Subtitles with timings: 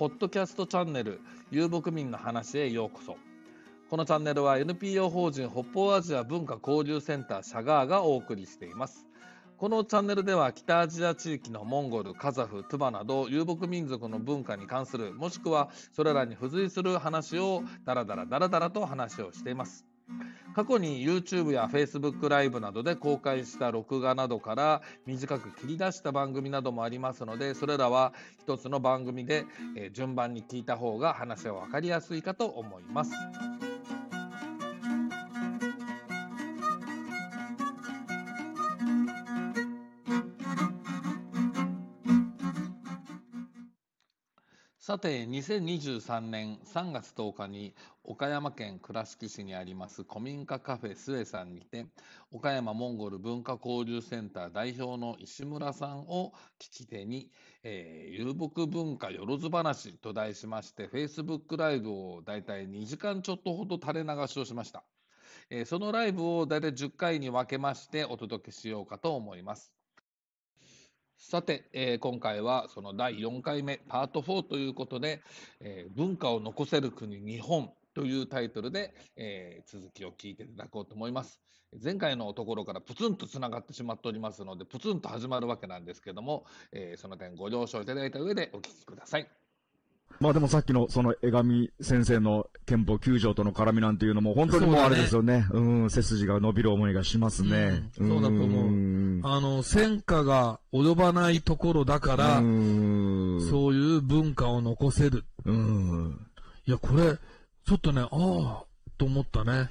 [0.00, 3.18] ポッドキャストチャンネル、遊牧民の話へようこそ。
[3.90, 9.06] このチャンネルは NPO 法人北方アジア文化交流センターシャガーがお送りしています。
[9.58, 19.89] このチャンネルでは北アジア地域のモンゴル、カザフ、トゥバなど遊牧民族の文化に関するもしくはそれらに付随する話をダラダラダラダラと話をしています。
[20.54, 29.44] 過去に YouTube や Facebook ライブなどで公開した録画などから短く切り出した番組などもありますのでそれらは一つの番組で
[29.92, 33.12] 順番に聞いた方が話は分かりやすいかと思います。
[44.82, 51.84] さて、2023年3月10日に岡山県倉敷市にあります古民家カフェスエさんにて、
[52.32, 57.30] 岡山モンゴル文化交流センター代表の石村さんを聞き手に、
[57.62, 64.82] えー、遊牧文化よろず話と題しまして、Facebook ライブをだいたい2時間ちょっとほど垂れ流しをしました。
[65.50, 69.79] えー、そのライブをだいたい10回に分けましてお届けしようかと思います。
[71.20, 75.20] さて、えー、今回はその第4回目パート4ということで、
[75.60, 81.38] えー、文化を残せる国日本というタイトルで、えー、続きを聞いていただこうと思います。
[81.84, 89.28] 前回のところからプツンとつながってしまっておりますので、プツンと始まるわけなんですけども、えその点ご了承いただいた上でお聞きください。
[90.18, 95.46] まあでもさっきのその江上先生の憲法9条との絡みなんていうのも本当にもうあれですよね。
[95.50, 97.82] うねうん、背筋が伸びる思いがしますね。
[97.98, 99.20] うん、そうだと思う。
[99.22, 105.24] あの、戦火が及ばないところだから、そういう文化を残せる。
[105.44, 106.26] うん。
[106.66, 107.16] いや、これ、
[107.66, 108.64] ちょっとね、ああ、
[108.98, 109.70] と思ったね。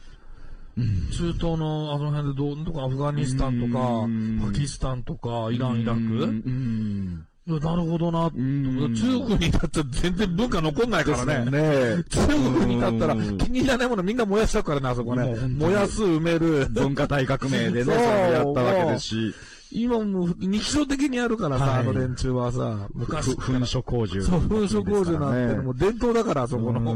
[1.12, 4.08] 中東のあの辺でどう、とかアフガニスタンとか、
[4.46, 7.26] パキスタンとか、イラン、イラク？
[7.60, 8.30] なるほどな。
[8.30, 11.52] 中国に至ったら全然文化残んないからね。
[11.52, 15.36] ね中国に至ったら気に入らないものみんな燃やしちゃうからね、あそこね。
[15.58, 16.68] 燃やす、埋める。
[16.70, 19.36] 文化大革命でね、それやったわけですし。
[19.72, 23.32] 今も日常的にあるからさ、はい、あの連中はさ、昔。
[23.34, 24.20] 噴書工事。
[24.22, 26.96] そう、噴書工事なんて、もう伝統だから、そこの。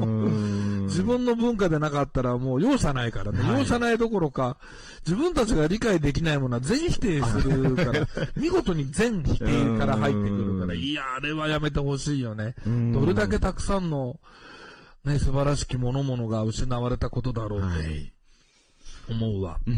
[0.83, 3.41] 自分の文化でなかったらもう容赦ないからね。
[3.41, 4.57] はい、容赦ないどころか、
[5.05, 12.55] 自分たちが理解できないものは全否定するから、 見事に全否定から入ってくるから、いや、あれはやめてほしいよね。
[12.93, 14.19] どれだけたくさんの、
[15.03, 17.67] ね、素晴らしきものものが失われたことだろうと、
[19.09, 19.59] 思うわ。
[19.67, 19.71] う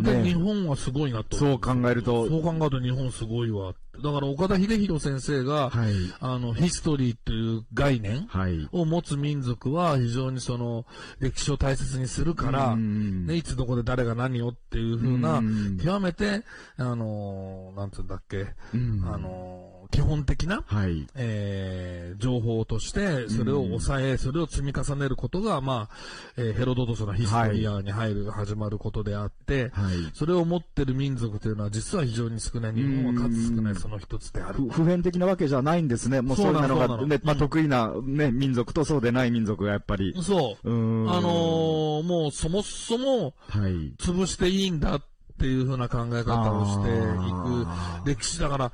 [0.00, 1.36] 日本はすごいなと。
[1.36, 2.28] そう考えると。
[2.28, 3.74] そう考えると日本すごいわ。
[4.02, 8.28] だから岡田秀弘先生が、はい、あの、ヒストリーという概念
[8.72, 10.84] を持つ民族は非常にその、
[11.20, 15.40] 歴史を大切にするから、ね、いつどこで誰が何をっていうふうな、
[15.82, 16.42] 極めて、
[16.76, 25.96] あの、なんつうんだっけ、あの、基本的な、はい、えー、情報として、それを抑え、うん、それを積み重ねることが、まあ、
[26.36, 32.74] えー、ヘロドトスのヒストリアに入る、はい、始まることであって、はい、それを持ってる民族というのは実は非常に少ない。
[32.74, 34.64] 日本は数少ないその一つである。
[34.70, 36.20] 普遍的なわけじゃないんですね。
[36.20, 40.14] もうそういうのが、ね、まあ、得意な、ね、民族とそうでない民族がやっぱり。
[40.22, 40.70] そう。
[40.70, 45.02] うあのー、もうそもそも、はい、潰していいんだっ
[45.38, 48.72] ていうふうな考え方をしていく歴史だから、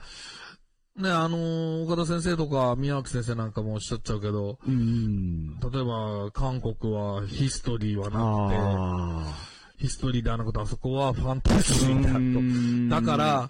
[0.97, 9.35] ね、あのー、岡田先生とか宮脇先生なんかもおっしゃっちゃうけど、うん、例えば、韓国はヒストリーはなく
[9.79, 13.07] て、ヒストリーであのこと、あそこはファンタジーだと。
[13.07, 13.49] だから、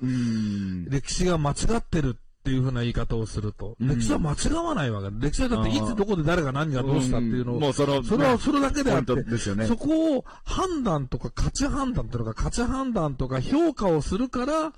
[0.88, 5.08] 歴史が間違ってるっていうふうな言い方をすると、歴史は間違わないわけ。
[5.18, 14.72] 歴史はだっていつどこで誰が何がどうしたっていうのを、もうその、それはそれだけであって、ね、そこを判断とか価値判断とか価値判断とか評価をするから、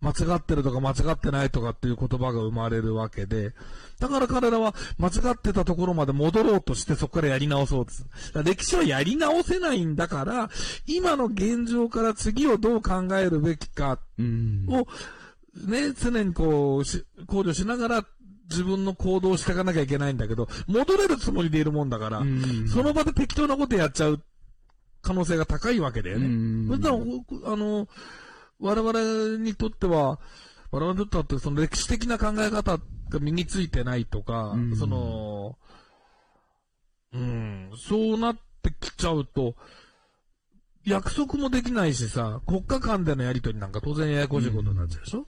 [0.00, 3.52] 間違ってるとか間違ってないとかっていう言葉が生まれるわけで、
[3.98, 8.06] だから彼らは間違ってたところまで戻ろうとしてそこからやり直そうです。
[8.42, 10.50] 歴史はやり直せないんだから、
[10.86, 14.86] 今の現状から次をどう考えるべきかを、
[15.68, 18.06] ね、常にこう、考慮しながら
[18.48, 22.22] 自分の行動をしていかなきゃいけないんだけど、戻れるつもりでいるもんだから、
[22.72, 24.22] その場で適当なことやっちゃう
[25.02, 26.68] 可能性が高いわけだよね。
[26.68, 26.94] そしたら、
[27.52, 27.86] あの、
[28.60, 30.18] 我々にとっては、
[30.70, 35.56] 我々にとってはその歴史的な考え方が身についてないとか、うん、その、
[37.12, 39.56] うん、そうなってきちゃうと、
[40.84, 45.26] 約束もできないしさ、国家間でのやりとりなんか当然ややこしいことになっちゃうでしょ、うん、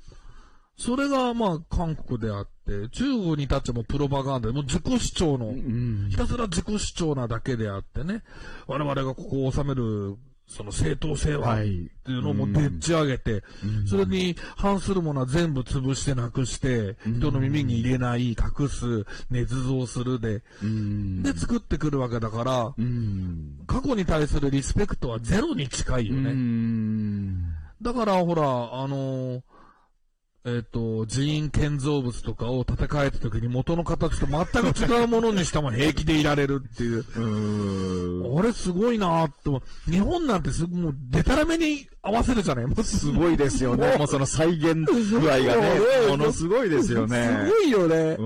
[0.76, 8.22] それがまあ韓国であって、中国に立ってもプロパガンダで、もう自己主張の、うん、ひたすら自己主張なだけであってね、
[8.66, 13.42] 我々がここを治めるその正当性は、っていうのもでっち上げて、
[13.86, 20.42] それに反するものは全部潰してなくして、人の耳に入れない、隠す、捏造するで、
[21.22, 22.74] で作ってくるわけだから、
[23.66, 26.34] 過去に対するリスペクトはゼロに近いよね。
[27.80, 29.42] だからほら、あのー
[30.44, 37.04] えっ、ー、と、寺院建造物とかを建て替えた時に元の形と全く違うものにしても平気でいられるっていう。
[38.34, 39.62] うあれすごいなーと。
[39.88, 42.66] 日本なんてすもう、デタラメに合わせるじゃない？
[42.66, 43.96] もうすごいですよね。
[43.96, 45.80] もうその再現具合がね、
[46.10, 47.44] ものすごいですよね。
[47.46, 48.16] すごいよね。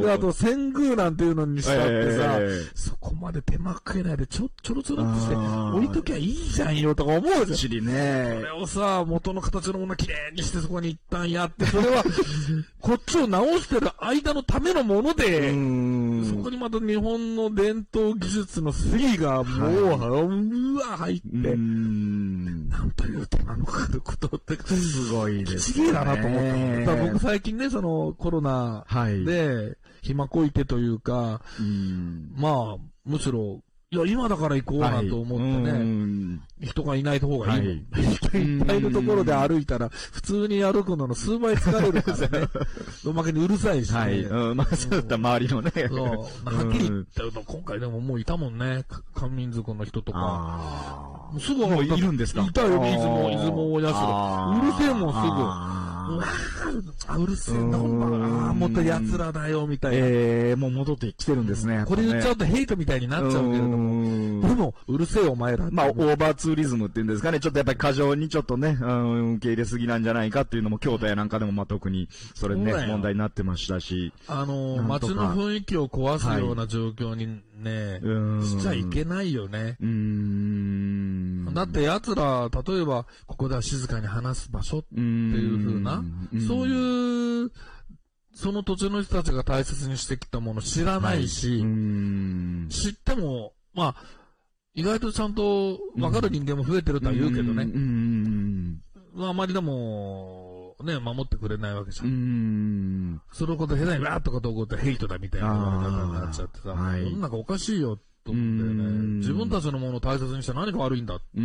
[0.00, 7.84] で、あと、遷宮なんていうのにしたってさ、えー、そこまで手間かけないでちょ、ちょろちょろってして、置いときゃいいじゃんよとか思うじゃん。
[7.86, 8.36] ね。
[8.40, 12.04] それをさ、元の形のものきれいにしてそこに一旦やって、それは、
[12.80, 25.58] こっちを直してる間のためのもので、そこにまた日本の伝統技術の杉がもう、はい、うわ、入って、なんという手間のかかることって、すごいですね。
[25.60, 26.96] すげえだなと思った。
[26.96, 28.84] 僕最近ね、そのコロナ
[29.24, 31.42] で、暇こいてというか、
[32.34, 33.62] まあ、むしろ
[33.92, 35.78] いや、今だから行こうなと思ってね、は
[36.60, 37.66] い、人がいない方がいい。
[37.90, 42.48] はい、人いっぱいいるところで歩いたら、普通に歩くのの数倍疲れるからね。
[43.04, 43.98] おまけにうるさいし、ね。
[43.98, 44.20] はい。
[44.22, 45.72] うん、まあ、そうだった周りのね。
[45.74, 46.54] そう。
[46.54, 48.84] はっきり言ったと、今回でももういたもんね。
[49.12, 51.28] 漢民族の人とか。
[51.40, 52.42] すぐもういるんですか？
[52.42, 53.98] いたよ、出雲、出雲親父
[54.56, 55.79] うるせえもん、すぐ。
[57.06, 58.46] あ、うるせえな、ほんま。
[58.46, 59.98] ああ、もっと奴らだよ、みたいな。
[59.98, 60.00] え
[60.50, 61.84] えー、もう戻ってきてるんですね。
[61.86, 64.48] これ言っちゃうとヘイトみたいになっちゃうけれども。
[64.48, 65.68] でも、うるせえお前ら。
[65.70, 67.40] まあ、オーバーツーリズムっていうんですかね。
[67.40, 74.12] ちょっとやっぱり過剰にちょっとね、うん、受け入れすぎなんじゃないかっていうのも、京都やなんかでもまあ特に、それね、問題になってましたし。
[74.28, 79.76] あのー、街の雰囲気を壊すような状況にね、はい、しちゃいけないよね。
[81.50, 81.54] うん。
[81.54, 86.02] だって奴ら、例えば、ここでは静かに話す場所っていう風な、
[86.46, 87.52] そういう、
[88.34, 91.66] その土地の人たちが大切にしてきたもの知らないし、は
[92.68, 93.96] い、知っても、まあ、
[94.74, 97.66] 意外とちゃんと分かる人間も増えてるとは言うけどね。
[99.14, 103.20] まあ、あまりでも、ね、守ってくれないわけじゃん。
[103.32, 105.48] そのこと下手にわーっとこと起こってヘイトだみたいな
[106.06, 111.44] になっちゃってさ、はい、世の中おかしいよと思ってね、自分たちのものを大切にして何が悪いんだってね、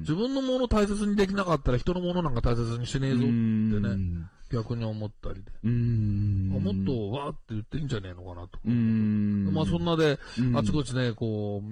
[0.00, 5.68] 自分のものを大切にできなかったら人のものなんか大切にしてねえぞってね、逆に思ったりで。
[5.68, 8.58] もっとわーって言っていいんじゃねえのかなと。
[9.52, 10.18] まあそんなで、
[10.56, 11.68] あちこちね、こう、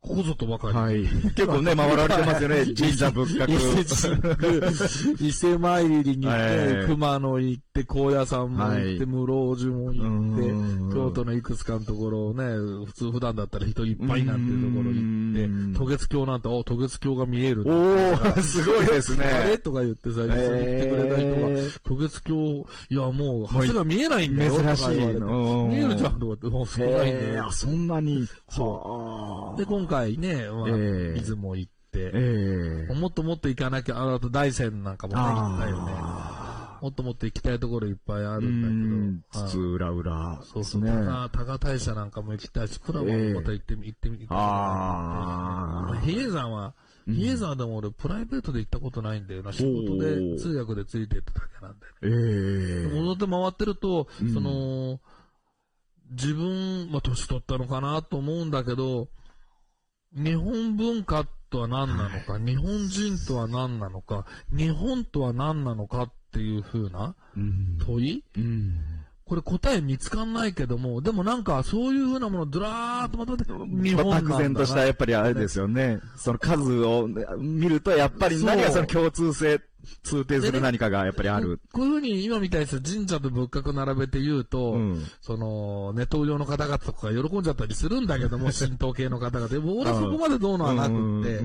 [0.00, 0.74] ここぞとばかり。
[0.74, 1.02] はい。
[1.34, 5.16] 結構ね、回られてますよね、 神社仏閣。
[5.20, 12.44] 伊勢参りに行って、熊野行って、高野山も行って、室生寺も行って、京都のいくつかのところをね、
[12.86, 17.62] 普通普段だったら人いっぱいなんていうところ行って、渡月橋なんて、お、渡月橋が見える。
[17.62, 19.24] おー、すごいですね。
[19.24, 21.48] あれとか言ってさ、一緒に行ってくれた人が、
[21.82, 24.52] 渡月橋、いやもう、橋が見えないんだよ。
[24.52, 24.88] 珍しい。
[24.88, 27.50] 見えるじゃん、とかって、もう少ないんだよ。
[27.50, 28.26] そんなに。
[28.48, 29.58] そう。
[29.58, 35.92] で、今回ね、まあ、出雲行って、えー、もっともっと行かなきゃ、あと大山なんかもね、行ったよね。
[36.80, 39.48] もっともっと行きたいところいっぱいあるんだけど。
[39.48, 40.40] つつ裏裏。
[40.44, 40.82] そうそう。
[40.82, 40.92] ね、
[41.32, 44.40] 高大社なんかも行きたいし、クラブもまた行ってみ、行ってみ、行ってみ。
[44.40, 46.00] ああ。
[46.02, 46.74] 比叡山は、
[47.06, 49.52] 比叡山でも俺、プライベートで行ったことないんだよな。
[49.52, 51.92] 仕事で通訳でついてっただけなんだよ。
[52.02, 52.94] ええー。
[52.94, 55.00] 戻って回ってると、その、
[56.10, 59.08] 自分、まあ、年取ったのかなと思うんだけど、
[60.14, 67.14] 日本文化とは何なのか、日本人とは何なのか、日本とは何なのかっていう風な
[67.86, 68.42] 問い、うん。
[68.42, 68.74] うん
[69.28, 73.44] これ答え見つかんないけども、でもなんかそういうふうなものをずらーっとまとめて、
[73.86, 75.98] 日本漠然としたやっぱりあれですよね。
[76.16, 79.60] その数を見るとやっぱり何がその共通性
[80.02, 81.60] 通底する何かがやっぱりある。
[81.72, 89.48] こういうふうに今みたいに神社と仏閣並べて言うと、うん、その、ネトウヨの方々とか喜んじゃったりするんだけども、 神道系の方々。
[89.48, 91.42] でも俺はそこまでどうのはなくって、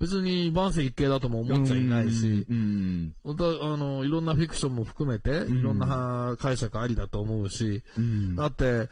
[0.00, 7.82] 別に万世一系だとも思っちゃいないし、うんうん、あの、いろんなフィクションも含めて、いろんな解釈ありだと思うし、
[8.36, 8.88] だって、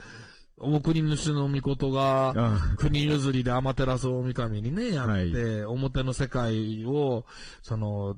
[0.59, 2.35] お国主の御事が、
[2.79, 7.27] 国譲りで天照大神にね、やって、はい、表の世界を、
[7.63, 8.17] その、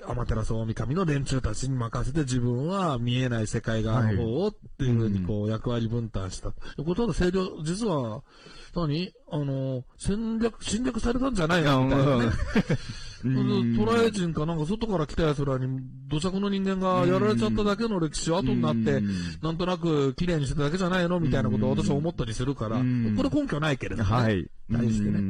[0.00, 6.50] 天照大神の連中たちに任せて自分は見えない世界側の方をっていうふうにこう役割分担した。
[6.50, 8.22] これただ清涼、実は、
[8.74, 12.32] 何あの、戦略、侵略されたんじゃないのみたいなね。
[13.76, 19.00] トライ人かなんか外から来た奴らに土着の人間がやられちゃっただけの歴史を後になって、
[19.42, 24.10] なんとなく綺麗にしてただけじゃないのみたいなことを私は思ったりするから、これ根拠ないけれどね。
[24.10, 24.50] はい。
[24.72, 25.20] 対してね。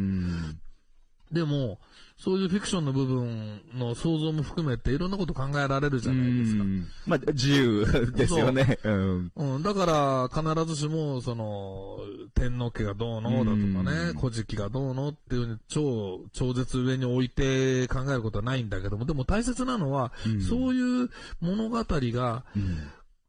[1.32, 1.78] でも、
[2.18, 6.64] そういうフィクションの部分の想像も含めていろんなこと考えられるじゃないですか。
[7.06, 8.78] まあ、自由ですよね。
[8.84, 9.62] ううん。
[9.62, 11.98] だから、必ずしも、その、
[12.34, 20.12] 天皇家がどうのだとかね、古事記がどうのっていうふうに超、超絶上に置いて考えることはないんだけども、でも大切なのは、
[20.48, 21.10] そういう
[21.40, 22.44] 物語が、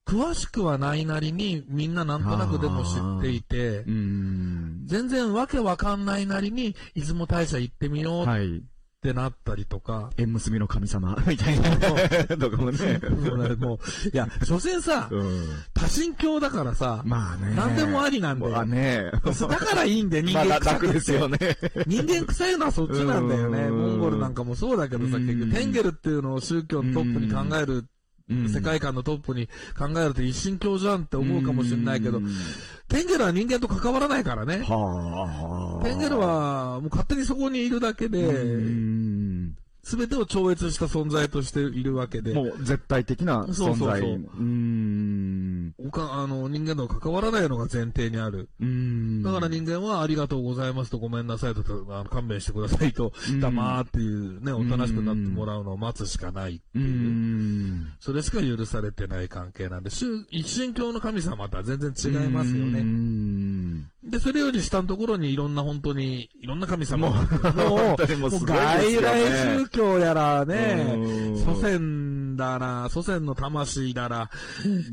[0.06, 2.88] 詳しくはないなりにみんななんとなくでも知
[3.20, 8.62] っていて、全然わけわかんないなりに出雲大社行ってみようっ
[9.04, 10.12] てなったりとか。
[10.18, 11.70] 縁結びの神様 みたいな。
[12.38, 13.00] とかもね。
[13.60, 17.54] もう、いや、所詮さ、うん、多神教だからさ、まあね。
[17.54, 18.48] 何でもありなんで。
[18.48, 19.12] まあね。
[19.12, 21.38] だからいいんで、人間臭くですよね。
[21.86, 23.70] 人間臭いのはそっちなんだよね。
[23.70, 27.86] モンゴルなんかもそうだけどさ、結局、テンゲルっていうのを宗教のトップに考える
[28.30, 32.22] 世界観のトップに考えると一神教じゃんって思うかもしれないけど、
[32.88, 34.64] テンゲルは人間と関わらないからね。
[35.84, 38.22] テンゲルはもう勝手にそこにいるだけで、
[39.84, 42.34] すべてを超越した存在としているわけで。
[42.34, 43.54] もう絶対的な存在。
[43.54, 44.10] そうそうそう。
[44.10, 45.74] うん。
[45.96, 48.50] あの、人間と関わらないのが前提にある。
[48.62, 49.24] うん。
[49.24, 53.12] だから人間はありがとうございますとごめんなさいと、あの勘弁してくださいと、
[53.42, 56.86] 黙っていうね、おとなしくなってもらうのを待つしかないっていう。
[56.86, 59.90] うんそれしか許されてない関係なんで、
[60.30, 62.80] 一神教の神様とは全然違いますよね。
[62.80, 63.53] うん
[64.06, 67.26] で、それより下のところにいろんな本当に、いろんな神様も、もう、
[68.18, 70.98] もう外来宗教やらね、
[71.46, 74.30] 祖先だら、祖先の魂だら、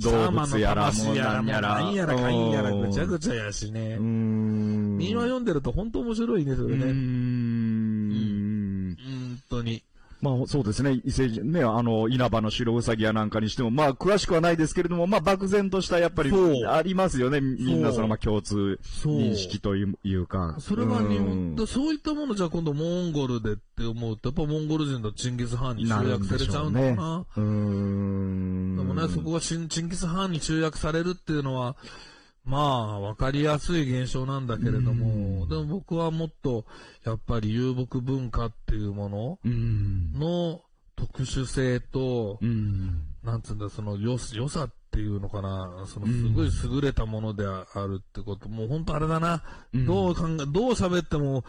[0.00, 3.96] 動物やら、魂やら、なんやらかんやら、ぐちゃぐちゃやしね。
[3.96, 6.84] 今読んでると本当面白いね、それね。
[6.84, 8.96] うん。
[8.96, 9.82] 本当に。
[10.20, 16.30] まあそうですね、伊勢神、ね、あの、稲葉の白うさぎやなんかにしても、まあ詳しくはないですけれども、まあ漠然としたやっぱり、
[16.66, 20.56] ありますよね、みんなそのまあ共通認識というか。
[20.58, 27.26] それは日本、うん、そういったものじゃ今度モンゴルでって思うと、やっぱモンゴル人のチンギス・ハーンに集約されちゃうのかな。
[27.36, 28.76] う、ね、ん。
[28.76, 31.76] でもね、そこがチンギス・ハーンに集約されるっていうのは、
[32.44, 36.64] まあ、わかりやすい現象なんだけれども、でも僕はもっと、
[37.04, 39.38] やっぱり遊牧文化っていうもの
[40.18, 40.62] の
[40.96, 42.38] 特殊性と、
[43.22, 49.40] なんつうんだ、その良さっっていうのかな、そのすごい優れたものであるってこと、もう本当あれだな、
[49.72, 51.44] うん、どう考え、どう喋っても、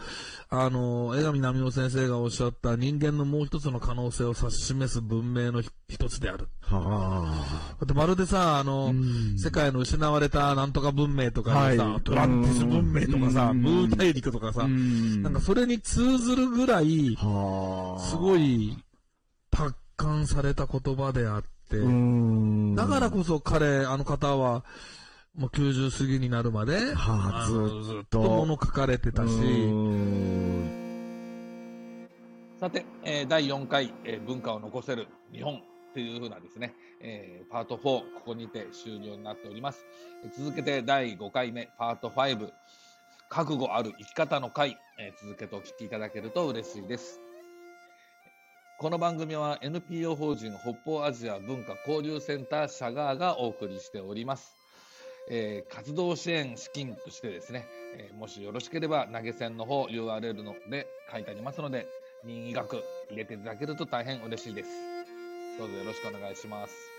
[0.48, 6.46] あの、江上波夫先生がおっしゃった人間のもう一つの可能性を指し示す文明の一つである。
[6.60, 7.76] はあ。
[7.80, 18.78] だってまるでさ、あの、うん、世界の失われたなんとか文明とかさ、はい、トランティス文明とかさ、ムー大陸とかさ、なんかそれに通ずるぐらい、すごい、
[19.50, 24.64] 達観された言葉であって、だからこそ彼、あの方は、
[25.36, 29.30] もう90過ぎになるまで、はあ、ずっと物書かれてたし。
[32.60, 35.62] さて、えー、第4回、えー、文化を残せる日本
[35.94, 39.84] というふうなですね、えー、パート4、ここにて終了になっております。
[40.36, 42.50] 続けて第5回目、パート5、
[43.28, 47.20] 覚悟ある生き方の回、えー、続けてお聞きいただけると嬉しいです。
[48.78, 54.56] この番組は NPO 法人北方アジア文化交流センターシャガーがお送りしております。
[55.28, 61.86] えー、活動支援資金としてですね、えー、もしよろしければ投げ銭の方 URL ので書いてありますので、
[62.24, 64.68] 任意額入れていただけると大変嬉しいです。
[65.58, 66.91] どうぞよろしくお願いします。